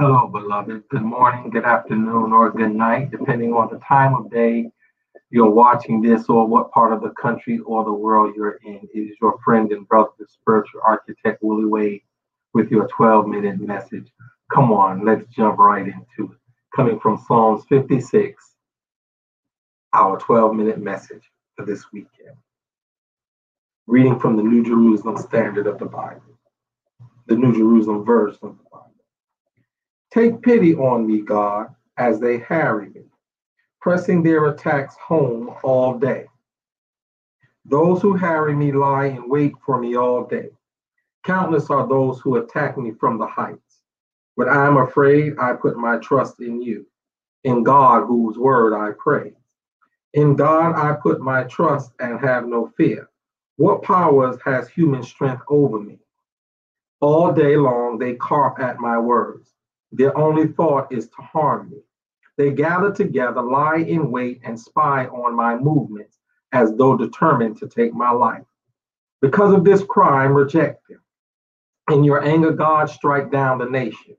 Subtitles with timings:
[0.00, 0.84] Hello, beloved.
[0.90, 4.70] Good morning, good afternoon, or good night, depending on the time of day
[5.30, 8.88] you're watching this or what part of the country or the world you're in.
[8.94, 12.02] It is your friend and brother, the spiritual architect, Willie Wade,
[12.54, 14.12] with your 12 minute message.
[14.54, 16.38] Come on, let's jump right into it.
[16.76, 18.54] Coming from Psalms 56,
[19.94, 21.24] our 12 minute message
[21.56, 22.36] for this weekend.
[23.88, 26.38] Reading from the New Jerusalem Standard of the Bible,
[27.26, 28.87] the New Jerusalem version of the Bible.
[30.18, 33.04] Take pity on me, God, as they harry me,
[33.80, 36.26] pressing their attacks home all day.
[37.64, 40.48] Those who harry me lie in wait for me all day.
[41.22, 43.80] Countless are those who attack me from the heights.
[44.36, 46.84] But I am afraid, I put my trust in you,
[47.44, 49.34] in God whose word I praise.
[50.14, 53.08] In God I put my trust and have no fear.
[53.54, 56.00] What powers has human strength over me?
[57.00, 59.48] All day long they carp at my words.
[59.92, 61.78] Their only thought is to harm me.
[62.36, 66.18] They gather together, lie in wait, and spy on my movements
[66.52, 68.44] as though determined to take my life.
[69.20, 71.00] Because of this crime, reject them.
[71.90, 74.18] In your anger, God, strike down the nations.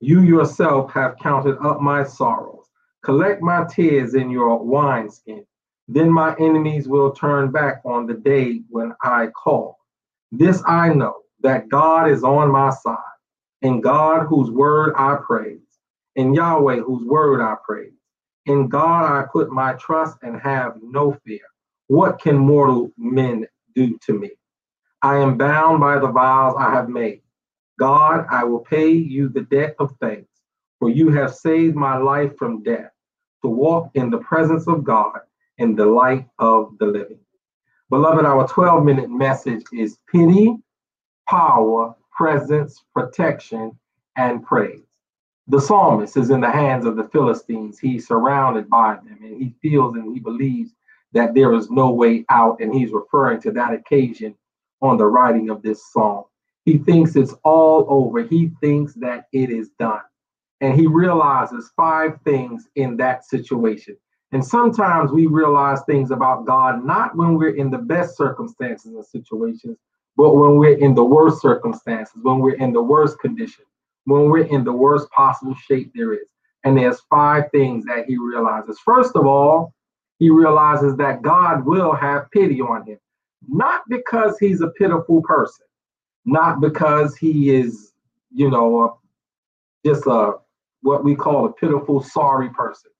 [0.00, 2.66] You yourself have counted up my sorrows.
[3.04, 5.46] Collect my tears in your wineskin.
[5.86, 9.78] Then my enemies will turn back on the day when I call.
[10.32, 13.13] This I know that God is on my side
[13.64, 15.58] in God whose word I praise,
[16.16, 17.94] in Yahweh whose word I praise.
[18.44, 21.40] In God I put my trust and have no fear.
[21.86, 24.32] What can mortal men do to me?
[25.00, 27.22] I am bound by the vows I have made.
[27.78, 30.30] God, I will pay you the debt of thanks,
[30.78, 32.90] for you have saved my life from death,
[33.42, 35.20] to walk in the presence of God
[35.56, 37.18] in the light of the living.
[37.88, 40.54] Beloved, our 12 minute message is pity,
[41.28, 43.78] power, presence, protection,
[44.16, 44.82] and praise.
[45.48, 47.78] The psalmist is in the hands of the Philistines.
[47.78, 50.72] He's surrounded by them and he feels and he believes
[51.12, 52.60] that there is no way out.
[52.60, 54.34] And he's referring to that occasion
[54.80, 56.24] on the writing of this psalm.
[56.64, 58.22] He thinks it's all over.
[58.22, 60.00] He thinks that it is done.
[60.60, 63.96] And he realizes five things in that situation.
[64.32, 69.04] And sometimes we realize things about God not when we're in the best circumstances and
[69.04, 69.76] situations,
[70.16, 73.64] but when we're in the worst circumstances, when we're in the worst condition,
[74.04, 76.28] when we're in the worst possible shape there is.
[76.64, 78.78] And there's five things that he realizes.
[78.84, 79.74] First of all,
[80.18, 82.98] he realizes that God will have pity on him,
[83.46, 85.66] not because he's a pitiful person,
[86.24, 87.92] not because he is,
[88.32, 88.98] you know,
[89.84, 90.34] just a
[90.82, 92.90] what we call a pitiful, sorry person,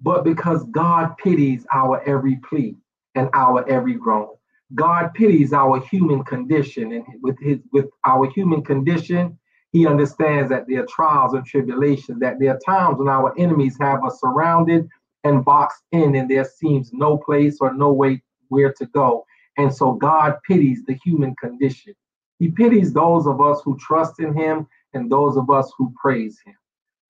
[0.00, 2.76] but because God pities our every plea
[3.14, 4.34] and our every groan.
[4.74, 9.38] God pities our human condition, and with his with our human condition,
[9.72, 13.76] he understands that there are trials and tribulations, that there are times when our enemies
[13.80, 14.88] have us surrounded
[15.24, 19.24] and boxed in, and there seems no place or no way where to go.
[19.58, 21.94] And so God pities the human condition.
[22.38, 26.40] He pities those of us who trust in him and those of us who praise
[26.44, 26.54] him.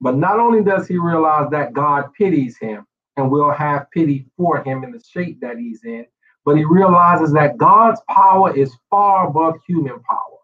[0.01, 4.63] But not only does he realize that God pities him and will have pity for
[4.63, 6.07] him in the shape that he's in,
[6.45, 10.39] but he realizes that God's power is far above human power.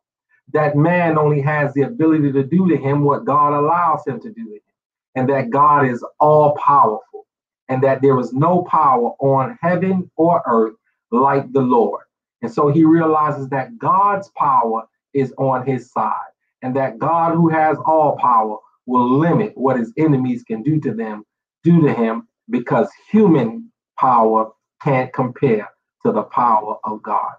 [0.52, 4.28] That man only has the ability to do to him what God allows him to
[4.30, 4.60] do to him,
[5.14, 7.26] and that God is all powerful,
[7.68, 10.74] and that there is no power on heaven or earth
[11.10, 12.04] like the Lord.
[12.42, 16.12] And so he realizes that God's power is on his side,
[16.62, 20.94] and that God, who has all power, will limit what his enemies can do to
[20.94, 21.24] them,
[21.64, 24.52] do to him, because human power
[24.82, 25.68] can't compare
[26.06, 27.32] to the power of God.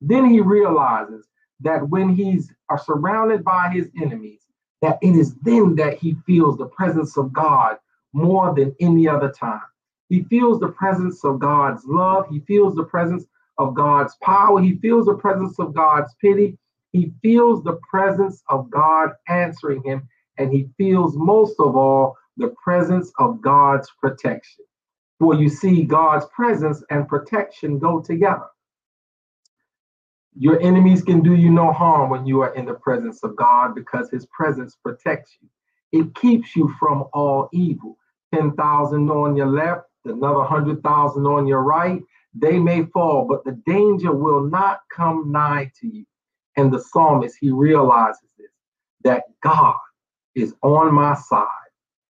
[0.00, 1.26] Then he realizes
[1.60, 4.40] that when he's are surrounded by his enemies,
[4.80, 7.76] that it is then that he feels the presence of God
[8.14, 9.60] more than any other time.
[10.08, 12.26] He feels the presence of God's love.
[12.30, 13.24] He feels the presence
[13.58, 14.60] of God's power.
[14.60, 16.58] He feels the presence of God's pity.
[16.92, 20.08] He feels the presence of God answering him.
[20.38, 24.64] And he feels most of all the presence of God's protection.
[25.24, 28.44] For you see, God's presence and protection go together.
[30.36, 33.74] Your enemies can do you no harm when you are in the presence of God
[33.74, 35.48] because his presence protects you.
[35.98, 37.96] It keeps you from all evil.
[38.34, 42.02] 10,000 on your left, another 100,000 on your right.
[42.34, 46.04] They may fall, but the danger will not come nigh to you.
[46.58, 48.50] And the psalmist, he realizes this
[49.04, 49.78] that God
[50.34, 51.48] is on my side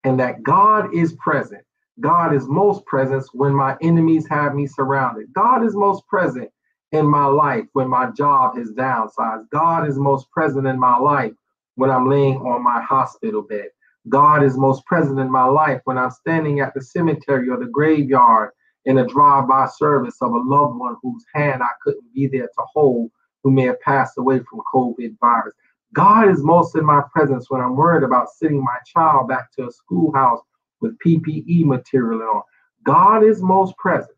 [0.05, 1.65] and that God is present
[2.01, 5.33] God is most present when my enemies have me surrounded.
[5.35, 6.51] God is most present
[6.93, 9.51] in my life when my job is downsized.
[9.51, 11.33] God is most present in my life
[11.75, 13.69] when I'm laying on my hospital bed.
[14.09, 17.67] God is most present in my life when I'm standing at the cemetery or the
[17.67, 18.51] graveyard
[18.87, 22.65] in a drive-by service of a loved one whose hand I couldn't be there to
[22.73, 23.11] hold,
[23.45, 25.55] who may have passed away from COVID virus.
[25.93, 29.67] God is most in my presence when I'm worried about sending my child back to
[29.67, 30.41] a schoolhouse
[30.81, 32.43] with PPE material on.
[32.85, 34.17] God is most present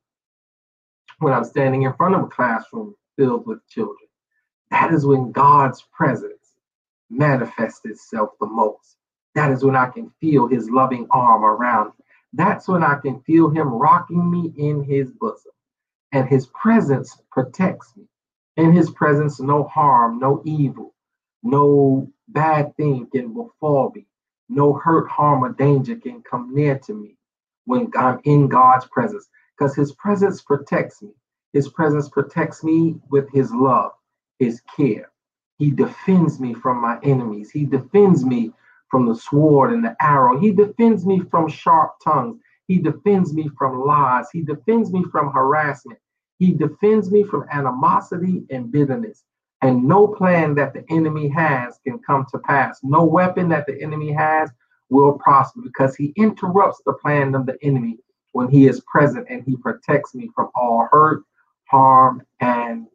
[1.18, 3.96] when I'm standing in front of a classroom filled with children.
[4.70, 6.54] That is when God's presence
[7.10, 8.96] manifests itself the most.
[9.34, 12.04] That is when I can feel his loving arm around me.
[12.32, 15.52] That's when I can feel him rocking me in his bosom.
[16.12, 18.04] And his presence protects me.
[18.56, 20.94] In his presence, no harm, no evil,
[21.42, 24.06] no bad thing can befall me.
[24.54, 27.16] No hurt, harm, or danger can come near to me
[27.64, 29.26] when I'm in God's presence
[29.56, 31.12] because his presence protects me.
[31.54, 33.92] His presence protects me with his love,
[34.38, 35.10] his care.
[35.56, 37.50] He defends me from my enemies.
[37.50, 38.52] He defends me
[38.90, 40.38] from the sword and the arrow.
[40.38, 42.38] He defends me from sharp tongues.
[42.68, 44.26] He defends me from lies.
[44.30, 45.98] He defends me from harassment.
[46.38, 49.24] He defends me from animosity and bitterness.
[49.62, 52.80] And no plan that the enemy has can come to pass.
[52.82, 54.50] No weapon that the enemy has
[54.90, 57.98] will prosper because he interrupts the plan of the enemy
[58.32, 61.22] when he is present and he protects me from all hurt,
[61.66, 62.86] harm, and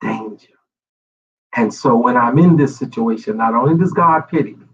[0.00, 0.48] danger.
[1.56, 4.66] And so when I'm in this situation, not only does God pity me,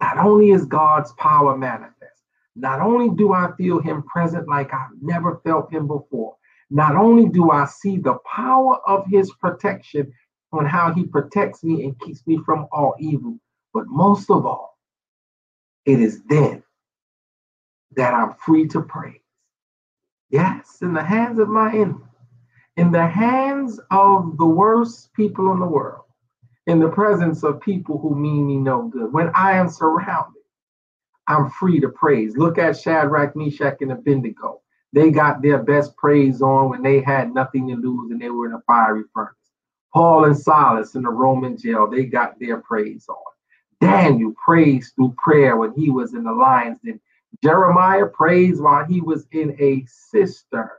[0.00, 2.22] not only is God's power manifest,
[2.56, 6.36] not only do I feel him present like I've never felt him before,
[6.70, 10.12] not only do I see the power of his protection
[10.52, 13.38] on how he protects me and keeps me from all evil,
[13.72, 14.78] but most of all,
[15.84, 16.62] it is then
[17.96, 19.20] that I'm free to praise.
[20.30, 22.04] Yes, in the hands of my enemy,
[22.76, 26.04] in the hands of the worst people in the world,
[26.66, 29.12] in the presence of people who mean me no good.
[29.12, 30.42] When I am surrounded,
[31.26, 32.36] I'm free to praise.
[32.36, 34.60] Look at Shadrach, Meshach, and Abednego.
[34.92, 38.46] They got their best praise on when they had nothing to lose and they were
[38.46, 39.34] in a fiery furnace.
[39.92, 43.16] Paul and Silas in the Roman jail, they got their praise on.
[43.80, 47.00] Daniel praised through prayer when he was in the lion's den.
[47.42, 50.70] Jeremiah praised while he was in a cistern.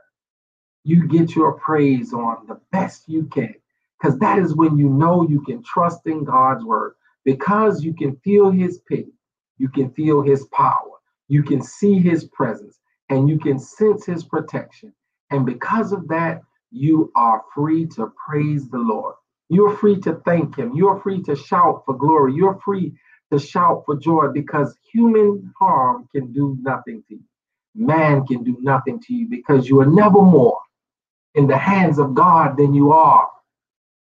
[0.84, 3.54] You get your praise on the best you can
[3.98, 8.16] because that is when you know you can trust in God's word because you can
[8.16, 9.12] feel his pity,
[9.58, 10.98] you can feel his power,
[11.28, 12.78] you can see his presence,
[13.10, 14.92] and you can sense his protection.
[15.30, 19.14] And because of that, you are free to praise the Lord.
[19.48, 20.74] You're free to thank him.
[20.74, 22.34] You're free to shout for glory.
[22.34, 22.94] You're free
[23.32, 27.24] to shout for joy because human harm can do nothing to you.
[27.74, 30.58] Man can do nothing to you because you are never more
[31.34, 33.28] in the hands of God than you are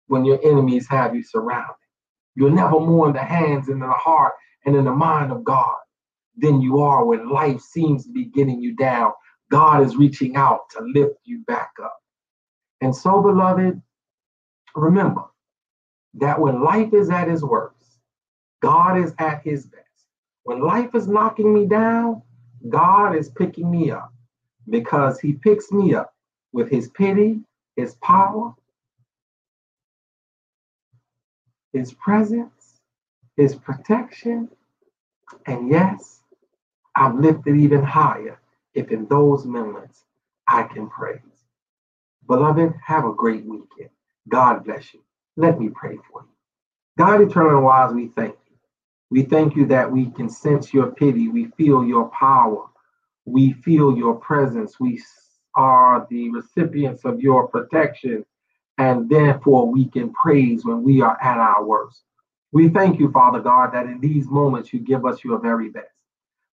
[0.07, 1.75] when your enemies have you surrounded.
[2.36, 4.33] You're never more in the hands and in the heart
[4.65, 5.75] and in the mind of God
[6.38, 9.12] than you are when life seems to be getting you down.
[9.51, 11.98] God is reaching out to lift you back up.
[12.81, 13.81] And so, beloved,
[14.76, 15.24] remember
[16.16, 17.76] that when life is at its worst,
[18.62, 19.86] God is at his best.
[20.44, 22.22] When life is knocking me down,
[22.70, 24.14] God is picking me up
[24.70, 26.14] because he picks me up
[26.52, 27.42] with his pity,
[27.76, 28.54] his power,
[31.74, 32.82] his presence,
[33.38, 34.50] his protection,
[35.46, 36.22] and yes,
[36.96, 38.39] I'm lifted even higher
[38.74, 40.03] if in those moments
[40.48, 41.28] I can praise.
[42.29, 43.89] Beloved, have a great weekend.
[44.29, 45.01] God bless you.
[45.36, 46.29] Let me pray for you.
[46.98, 48.55] God, eternal and wise, we thank you.
[49.09, 51.27] We thank you that we can sense your pity.
[51.27, 52.67] We feel your power.
[53.25, 54.79] We feel your presence.
[54.79, 55.01] We
[55.55, 58.24] are the recipients of your protection
[58.77, 62.03] and therefore we can praise when we are at our worst.
[62.51, 65.88] We thank you, Father God, that in these moments you give us your very best.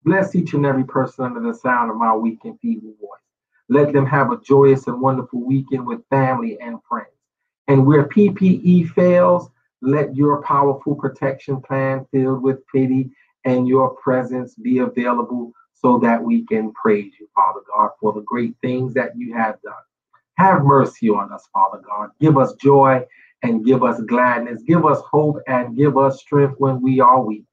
[0.03, 3.32] Bless each and every person under the sound of my weak and feeble voice.
[3.69, 7.07] Let them have a joyous and wonderful weekend with family and friends.
[7.67, 9.49] And where PPE fails,
[9.81, 13.11] let your powerful protection plan filled with pity
[13.45, 18.21] and your presence be available so that we can praise you, Father God, for the
[18.21, 19.73] great things that you have done.
[20.37, 22.09] Have mercy on us, Father God.
[22.19, 23.05] Give us joy
[23.43, 24.63] and give us gladness.
[24.63, 27.45] Give us hope and give us strength when we are weak.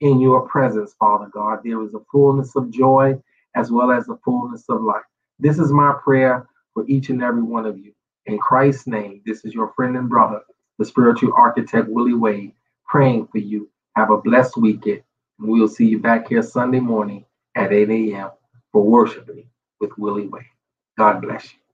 [0.00, 3.18] In your presence, Father God, there is a fullness of joy
[3.54, 5.02] as well as the fullness of life.
[5.38, 7.92] This is my prayer for each and every one of you.
[8.26, 10.40] In Christ's name, this is your friend and brother,
[10.78, 12.52] the spiritual architect Willie Wade,
[12.86, 13.70] praying for you.
[13.96, 15.02] Have a blessed weekend.
[15.38, 18.30] And we'll see you back here Sunday morning at 8 a.m.
[18.72, 19.48] for worshiping
[19.80, 20.44] with Willie Wade.
[20.98, 21.65] God bless you.